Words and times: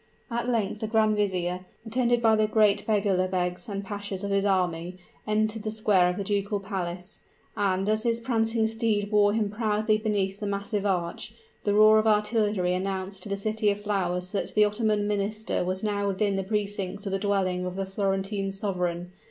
At 0.31 0.49
length 0.49 0.79
the 0.79 0.87
grand 0.87 1.15
vizier, 1.15 1.63
attended 1.85 2.23
by 2.23 2.35
the 2.35 2.47
great 2.47 2.87
beglerbegs 2.87 3.69
and 3.69 3.85
pashas 3.85 4.23
of 4.23 4.31
his 4.31 4.45
army, 4.45 4.97
entered 5.27 5.61
the 5.61 5.69
square 5.69 6.09
of 6.09 6.17
the 6.17 6.23
ducal 6.23 6.59
palace; 6.59 7.19
and 7.55 7.87
as 7.87 8.01
his 8.01 8.19
prancing 8.19 8.65
steed 8.65 9.11
bore 9.11 9.33
him 9.33 9.51
proudly 9.51 9.99
beneath 9.99 10.39
the 10.39 10.47
massive 10.47 10.87
arch, 10.87 11.35
the 11.65 11.75
roar 11.75 11.99
of 11.99 12.07
artillery 12.07 12.73
announced 12.73 13.21
to 13.21 13.29
the 13.29 13.37
City 13.37 13.69
of 13.69 13.79
Flowers 13.83 14.29
that 14.31 14.55
the 14.55 14.65
Ottoman 14.65 15.05
Minister 15.07 15.63
was 15.63 15.83
now 15.83 16.07
within 16.07 16.35
the 16.35 16.43
precincts 16.43 17.05
of 17.05 17.11
the 17.11 17.19
dwelling 17.19 17.63
of 17.67 17.75
the 17.75 17.85
Florentine 17.85 18.51
sovereign. 18.51 19.11